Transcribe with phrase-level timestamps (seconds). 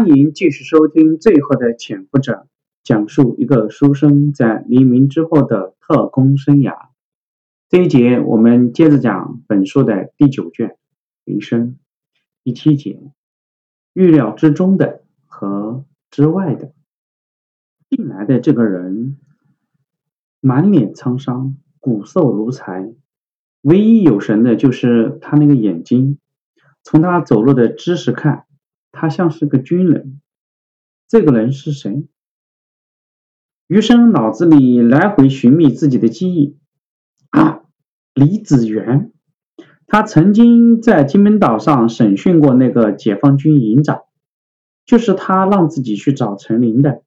[0.00, 2.32] 欢迎继续收听《最后的潜伏者》，
[2.82, 6.88] 讲述一个书生在黎明之后的特工生涯。
[7.68, 10.68] 这一节我们接着讲本书的第九卷
[11.26, 11.72] 《余生》
[12.42, 13.12] 第七节：
[13.92, 16.72] 预料之中的和之外的。
[17.90, 19.18] 进来的这个人
[20.40, 22.94] 满脸沧桑，骨瘦如柴，
[23.60, 26.18] 唯一有神的就是他那个眼睛。
[26.82, 28.46] 从他走路的姿势看。
[28.92, 30.20] 他像是个军人，
[31.08, 32.08] 这个人是谁？
[33.66, 36.58] 余生脑子里来回寻觅自己的记忆。
[37.30, 37.62] 啊，
[38.14, 39.12] 李子元，
[39.86, 44.02] 他曾经在金门岛上审讯过那个解放军营长，
[44.84, 47.04] 就是他让自己去找陈林的。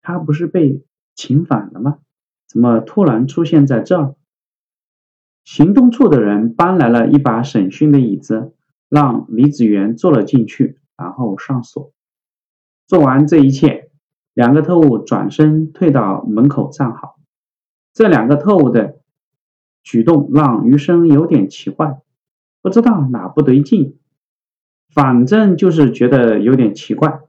[0.00, 0.82] 他不是被
[1.16, 1.98] 遣返了吗？
[2.48, 4.16] 怎么突然出现在这儿？
[5.44, 8.52] 行动处的人搬来了一把审讯的椅子，
[8.88, 10.80] 让李子元坐了进去。
[11.02, 11.92] 然后上锁，
[12.86, 13.90] 做完这一切，
[14.34, 17.18] 两个特务转身退到门口站好。
[17.92, 19.00] 这两个特务的
[19.82, 22.00] 举动让余生有点奇怪，
[22.62, 23.98] 不知道哪不对劲，
[24.94, 27.20] 反正就是觉得有点奇怪。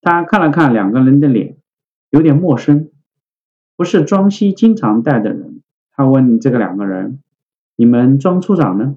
[0.00, 1.56] 他看了看两个人的脸，
[2.10, 2.90] 有点陌生，
[3.76, 5.62] 不是庄西经常带的人。
[5.92, 7.22] 他问这个两个人
[7.76, 8.96] ：“你们庄处长呢？”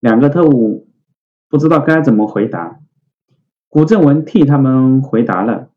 [0.00, 0.89] 两个特务。
[1.50, 2.78] 不知道该怎么回答，
[3.68, 5.68] 古正文替他们回答了。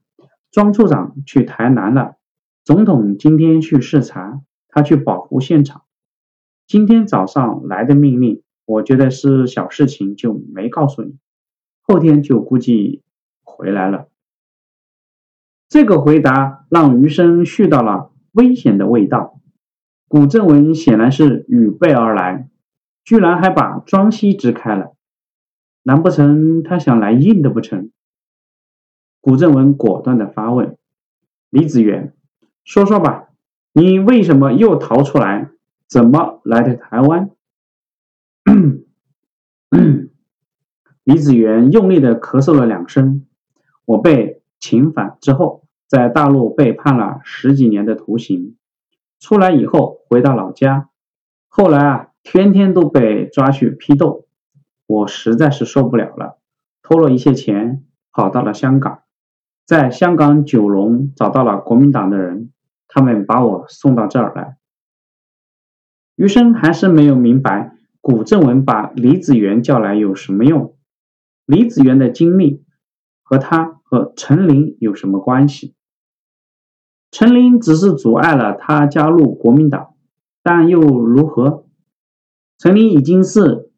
[0.51, 2.17] 庄处长去台南了，
[2.63, 5.81] 总统今天去视察，他去保护现场。
[6.67, 11.17] 今天早上来的命令，我觉得是小事情，就没告诉你。
[11.81, 13.01] 后天就估计
[13.43, 14.09] 回来了。
[15.67, 19.39] 这个回答让余生嗅到了危险的味道。
[20.07, 22.47] 古正文显然是预备而来，
[23.03, 24.92] 居然还把庄西支开了。
[25.83, 27.91] 难不成他想来硬的不成？
[29.19, 30.77] 古正文果断的发问
[31.49, 32.13] ：“李子元，
[32.63, 33.29] 说说吧，
[33.73, 35.49] 你为什么又逃出来？
[35.87, 37.31] 怎么来的台湾？”
[41.03, 43.25] 李子元用力的咳嗽了两声
[43.83, 48.55] ：“我被遣返之后，在大陆被判了十几年的徒刑，
[49.19, 50.89] 出来以后回到老家，
[51.49, 54.22] 后来啊，天天都被抓去批斗。”
[54.85, 56.37] 我实在是受不了了，
[56.81, 59.03] 偷了一些钱，跑到了香港，
[59.65, 62.51] 在香港九龙找到了国民党的人，
[62.87, 64.57] 他们把我送到这儿来。
[66.15, 70.77] 余生还是没有明白，古正文把李子元叫来有什么用？
[71.45, 72.63] 李子元的经历
[73.23, 75.75] 和他和陈林有什么关系？
[77.09, 79.95] 陈林只是阻碍了他加入国民党，
[80.43, 81.65] 但又如何？
[82.57, 83.71] 陈林已经是。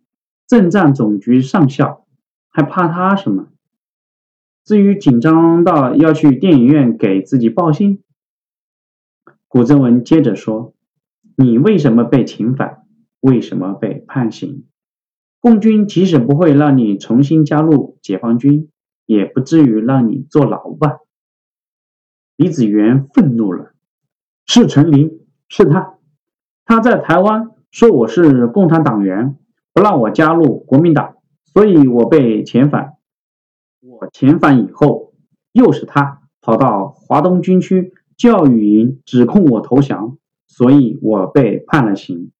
[0.48, 2.06] 政战总局上校
[2.50, 3.48] 还怕他什么？
[4.64, 8.04] 至于紧张到要去电影院给自己报信，
[9.48, 10.74] 古正文接着说
[11.38, 12.84] ：“你为什么被遣返？
[13.22, 14.66] 为什么被判刑？
[15.40, 18.70] 共军即使不会让你重新加入解放军，
[19.06, 20.98] 也不至于让你坐牢吧？”
[22.38, 23.74] 李子元愤怒了
[24.46, 25.98] ：“是陈林，是他，
[26.66, 29.38] 他在台湾说我是共产党员。”
[29.76, 32.94] 不让我加入国民党，所以我被遣返。
[33.82, 35.14] 我遣返以后，
[35.52, 42.32] 又是他跑到华东军区教育营指控我投降，所以我被判了刑。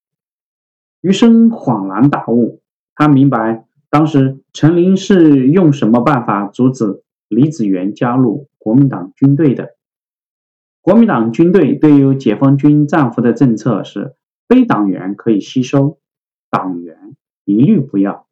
[1.02, 2.62] 余生恍然大悟，
[2.94, 9.76] 他明白当时陈林是用什么办法阻止李子元加入国民党军队的。
[10.80, 14.16] 国民党军队对于解放军战俘的政策是：
[14.48, 15.98] 非党员可以吸收，
[16.48, 16.95] 党员。
[17.46, 18.26] 一律不要。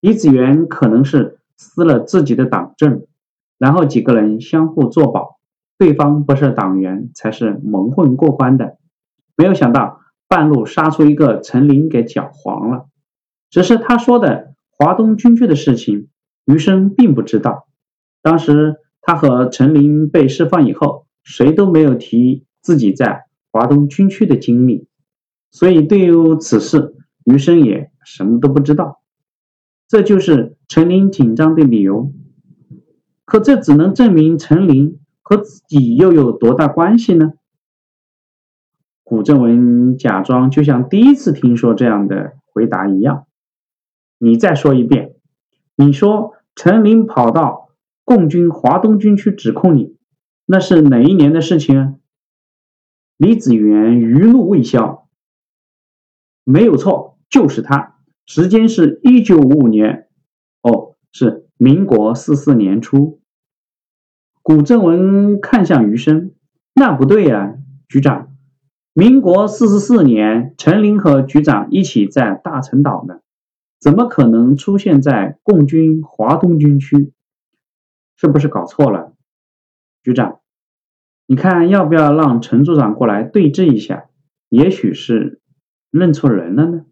[0.00, 3.06] 李子元可能是撕了自己的党证，
[3.58, 5.38] 然后几个人相互作保，
[5.78, 8.78] 对方不是党员才是蒙混过关的。
[9.36, 12.86] 没有想到半路杀出一个陈林给搅黄了。
[13.50, 16.08] 只是他说的华东军区的事情，
[16.44, 17.68] 余生并不知道。
[18.22, 24.88] 当时他和陈林被释放以后，谁都没有提自己在华东军区的经历，
[25.50, 26.94] 所以对于此事，
[27.26, 27.92] 余生也。
[28.04, 29.02] 什么都不知道，
[29.88, 32.12] 这就是陈林紧张的理由。
[33.24, 37.32] 可这只能证明陈林和自己又有多大关系呢？
[39.02, 43.26] 古正文假装就像第一次听说这样的回答一样。
[44.18, 45.16] 你再说一遍，
[45.74, 47.70] 你说陈林跑到
[48.04, 49.96] 共军华东军区指控你，
[50.44, 52.00] 那是哪一年的事情？
[53.16, 55.08] 李子元余怒未消，
[56.44, 57.96] 没有错，就是他。
[58.24, 60.08] 时间是一九五五年，
[60.62, 63.20] 哦，是民国四四年初。
[64.40, 66.32] 古正文看向余生，
[66.74, 68.34] 那不对呀，局长。
[68.94, 73.20] 民国四十四年，陈林和局长一起在大陈岛呢，
[73.78, 77.12] 怎么可能出现在共军华东军区？
[78.16, 79.12] 是不是搞错了，
[80.02, 80.40] 局长？
[81.26, 84.08] 你看要不要让陈组长过来对质一下？
[84.48, 85.42] 也许是
[85.90, 86.86] 认错人了呢。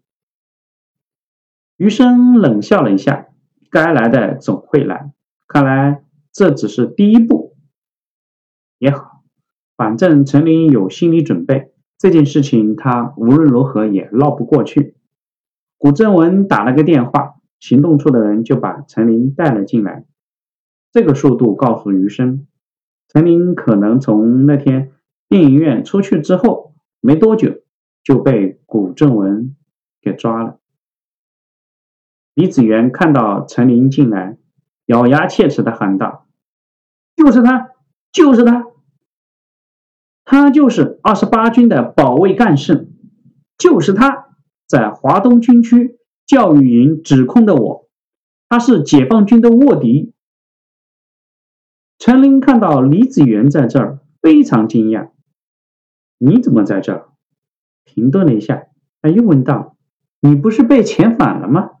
[1.77, 3.27] 余生冷笑了一下，
[3.69, 5.11] 该来的总会来，
[5.47, 7.57] 看来这只是第一步。
[8.79, 9.23] 也好，
[9.75, 11.73] 反正陈林有心理准备。
[11.97, 14.95] 这件事情他无论如何也绕不过去。
[15.77, 20.05] 古正文打了个电话，行动处的人就把陈林带了进来。
[20.91, 22.47] 这个速度告诉余生，
[23.09, 24.91] 陈林可能从那天
[25.27, 27.61] 电影院出去之后没多久
[28.01, 29.55] 就被古正文
[30.01, 30.59] 给抓了。
[32.35, 34.37] 李子元看到陈林进来，
[34.85, 36.27] 咬牙切齿的喊道
[37.15, 37.69] ：“就是他，
[38.11, 38.65] 就是他！”
[40.25, 42.89] 他就是二十八军的保卫干事，
[43.57, 44.35] 就是他
[44.67, 47.87] 在华东军区教育营指控的我，
[48.49, 50.13] 他是解放军的卧底。
[51.97, 55.11] 陈林看到李子元在这儿，非常惊讶
[56.19, 57.09] ：“你怎么在这儿？”
[57.85, 58.67] 停顿了一下，
[59.01, 59.77] 他又问道
[60.19, 61.71] ：“你不是被遣返了吗？”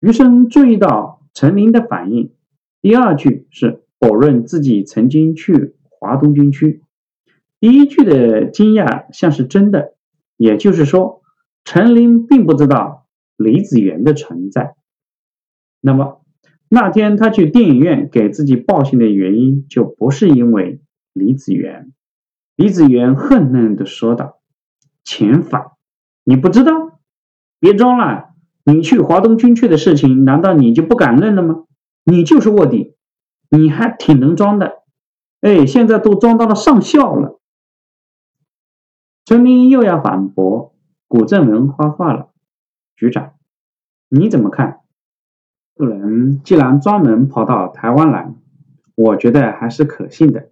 [0.00, 2.32] 余生注意到陈林的反应，
[2.80, 6.82] 第二句是否认自己曾经去华东军区。
[7.58, 9.94] 第一句的惊讶像是真的，
[10.36, 11.22] 也就是说，
[11.64, 13.06] 陈林并不知道
[13.36, 14.76] 李子源的存在。
[15.80, 16.24] 那么
[16.68, 20.80] 那天他去电影院给自己报信的原因，就不是因为
[21.12, 21.92] 李子源。
[22.54, 24.40] 李子源恨恨地说道
[25.04, 25.72] ：“遣返，
[26.22, 27.00] 你不知道？
[27.58, 28.30] 别装了！
[28.70, 31.64] 你去华东军区的事情，难道你就不敢认了吗？
[32.04, 32.94] 你就是卧底，
[33.48, 34.82] 你还挺能装的。
[35.40, 37.40] 哎，现在都装到了上校了。”
[39.24, 40.74] 陈林又要反驳，
[41.06, 42.28] 古正文发话了
[42.94, 43.32] ：“局长，
[44.10, 44.80] 你怎么看？
[45.74, 48.34] 这人既然专门跑到台湾来，
[48.96, 50.50] 我觉得还是可信的。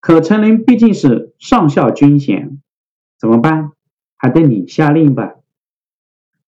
[0.00, 2.62] 可陈林毕竟是上校军衔，
[3.18, 3.72] 怎么办？
[4.16, 5.34] 还得你下令吧。”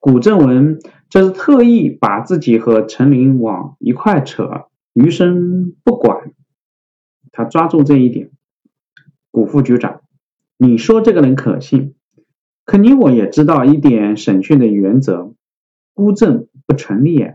[0.06, 6.30] 古正文这是特意把自己和陈林往一块扯，余生不管，
[7.32, 8.30] 他抓住这一点。
[9.32, 10.02] 古副局长。
[10.58, 11.96] 你说这个人可信，
[12.64, 15.34] 可你我也知道一点审讯的原则，
[15.92, 17.34] 孤证不成立啊。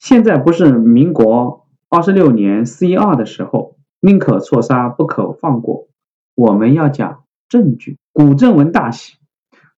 [0.00, 5.86] 现在不是民国二十六年四一二的时候，宁可错杀不可放过，
[6.34, 7.96] 我们要讲证据。
[8.12, 9.18] 古正文大喜，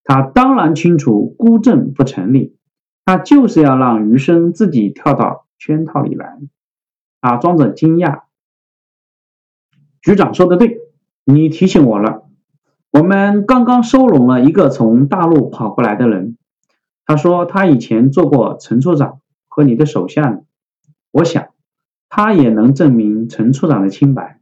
[0.09, 2.57] 他当然清楚孤证不成立，
[3.05, 6.39] 他就是要让余生自己跳到圈套里来。
[7.21, 8.23] 他装着惊讶，
[10.01, 10.79] 局长说的对，
[11.25, 12.23] 你提醒我了。
[12.89, 16.39] 我们刚刚收拢了一个从大陆跑过来的人，
[17.05, 20.39] 他说他以前做过陈处长和你的手下呢。
[21.11, 21.49] 我想
[22.09, 24.41] 他也能证明陈处长的清白。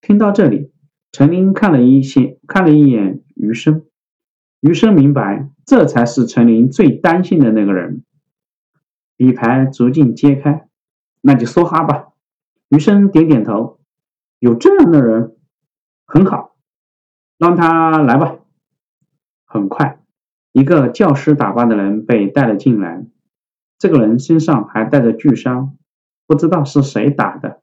[0.00, 0.72] 听到这里，
[1.12, 3.84] 陈林看了一些，看了一眼余生，
[4.60, 8.04] 余生明白这才是陈林最担心的那个人。
[9.16, 10.68] 底牌逐渐揭开，
[11.20, 12.08] 那就梭哈吧。
[12.68, 13.80] 余生点点头，
[14.38, 15.36] 有这样的人，
[16.06, 16.56] 很好。
[17.38, 18.36] 让他来吧。
[19.44, 20.00] 很快，
[20.52, 23.06] 一个教师打扮的人被带了进来。
[23.78, 25.76] 这个人身上还带着巨伤，
[26.26, 27.62] 不知道是谁打的。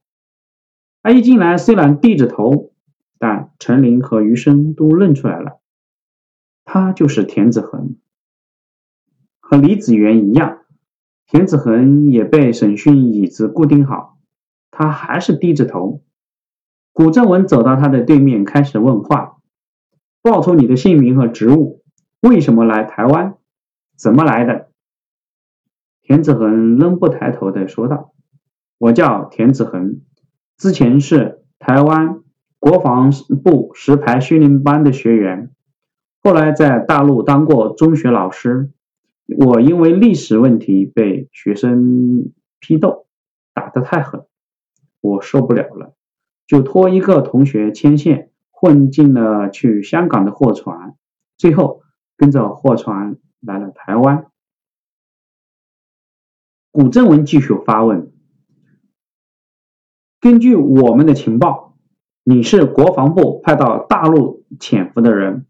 [1.03, 2.71] 他一进来，虽然低着头，
[3.19, 5.59] 但陈林和余生都认出来了，
[6.65, 7.95] 他就是田子恒。
[9.39, 10.65] 和李子元一样，
[11.27, 14.17] 田子恒也被审讯椅子固定好，
[14.71, 16.01] 他还是低着头。
[16.91, 19.37] 古正文走到他的对面，开始问话。
[20.21, 21.83] 报出你的姓名和职务，
[22.19, 23.37] 为什么来台湾？
[23.95, 24.69] 怎么来的？
[26.01, 28.13] 田子恒仍不抬头的说道
[28.79, 30.01] ：“我叫田子恒，
[30.57, 32.21] 之前是台湾
[32.59, 33.11] 国防
[33.43, 35.51] 部石牌训练班的学员，
[36.25, 38.71] 后来在大陆当过中学老师。
[39.37, 43.05] 我因为历史问题被学生批斗，
[43.53, 44.25] 打得太狠，
[45.01, 45.93] 我受不了了，
[46.47, 50.95] 就托一个同学牵线。”混进了去香港的货船，
[51.37, 51.83] 最后
[52.17, 54.25] 跟着货船来了台湾。
[56.71, 58.11] 古正文继续发问：
[60.19, 61.77] 根据我们的情报，
[62.23, 65.45] 你是国防部派到大陆潜伏的人。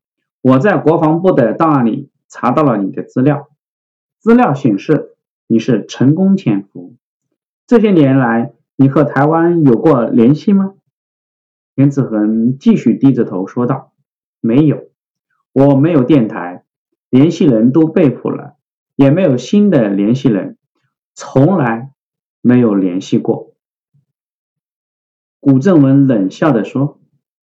[0.48, 3.50] 我在国防部的档案里查到了你的资料，
[4.20, 5.16] 资料显示
[5.48, 6.98] 你是成功潜伏，
[7.66, 10.76] 这些年来，你和台湾有过联系吗？
[11.74, 13.94] 田子恒继续低着头说道
[14.40, 14.92] ：“没有，
[15.52, 16.64] 我没有电台，
[17.10, 18.56] 联系人都被捕了，
[18.96, 20.60] 也没有新的联系人，
[21.16, 21.92] 从来
[22.42, 23.56] 没有联系过。”
[25.42, 27.00] 古正文冷笑地说：“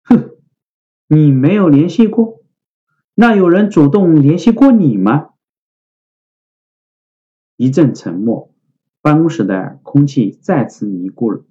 [0.02, 0.30] 哼，
[1.06, 2.39] 你没有联系过？
[3.20, 5.34] 那有人主动联系过你吗？”
[7.58, 8.54] 一阵沉默，
[9.02, 11.44] 办公室的空气再次凝固了。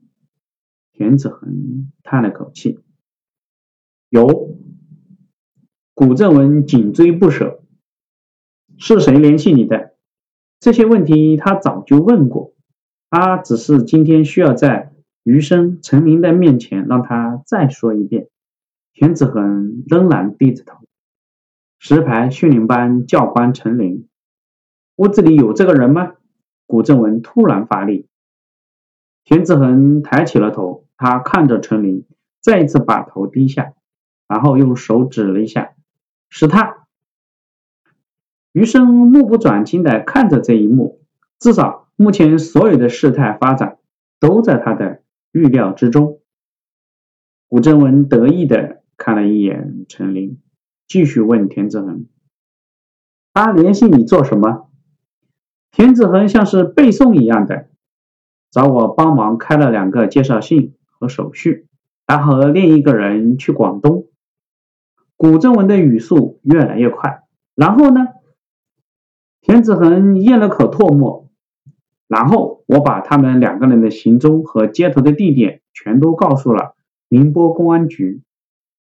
[0.93, 2.79] 田子恒叹了口气
[4.09, 4.57] ：“有。”
[5.93, 7.61] 古正文紧追不舍
[8.79, 9.93] ：“是谁联系你的？”
[10.59, 12.55] 这些问题他早就问过，
[13.11, 18.27] 他只是今天需要在余生、陈林的面前让他再说一遍。
[18.91, 20.88] 田子恒仍然低着头。
[21.79, 24.07] 石牌训练班教官陈林，
[24.98, 26.12] 屋子里有这个人吗？
[26.67, 28.07] 古正文突然发力。
[29.24, 30.86] 田子恒抬起了头。
[30.98, 32.05] 他看着陈林，
[32.41, 33.71] 再一次把头低下，
[34.27, 35.75] 然后用手指了一下，
[36.29, 36.88] 是他。
[38.51, 41.01] 余生目不转睛地看着这一幕，
[41.39, 43.79] 至少目前所有的事态发展
[44.19, 46.19] 都在他的预料之中。
[47.48, 50.41] 古正文得意地看了一眼陈林，
[50.89, 52.08] 继续问田子恒
[53.34, 54.69] ：“他联系你做什么？”
[55.72, 57.69] 田子恒像是背诵一样的，
[58.51, 60.75] 找我帮忙开了两个介绍信。
[61.01, 61.65] 和手续，
[62.05, 64.10] 他和另一个人去广东。
[65.15, 67.24] 古正文的语速越来越快。
[67.55, 68.05] 然后呢？
[69.39, 71.29] 田子恒咽了口唾沫。
[72.10, 76.75] 然后我把他们两个人的行踪和接头的地点全都告诉了
[77.08, 78.22] 宁波公安局。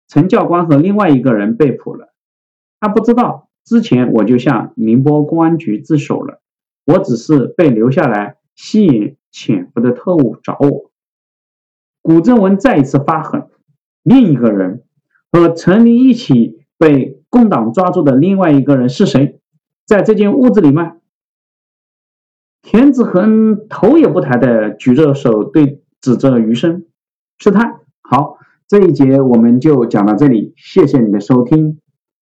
[0.08, 2.14] 陈教官和另外一个人被捕了。
[2.80, 6.42] 他不知道，之前我就向宁波公安局自首了。
[6.86, 10.92] 我只是被留下来吸引潜伏的特务找我。
[12.02, 13.48] 古正文再一次发狠，
[14.04, 14.84] 另一个人
[15.32, 19.40] 和陈林一起被共党抓住的另外一个人是谁？
[19.88, 20.98] 在这间屋子里吗？
[22.62, 26.86] 田子恒头也不抬的举着手对指着余生，
[27.40, 27.82] 是他。
[28.02, 31.80] 好，这一节我们就讲到这里，谢谢你的收听。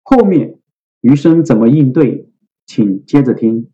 [0.03, 0.59] 后面
[1.01, 2.29] 余生怎么应对，
[2.65, 3.70] 请接着听。